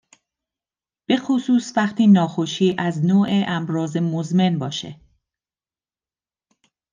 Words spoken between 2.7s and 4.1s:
از نوع اَمراض